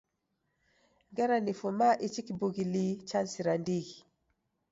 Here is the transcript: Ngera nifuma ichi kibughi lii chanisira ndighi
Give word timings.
Ngera 1.11 1.35
nifuma 1.43 1.87
ichi 2.05 2.21
kibughi 2.27 2.63
lii 2.73 2.93
chanisira 3.09 3.53
ndighi 3.61 3.97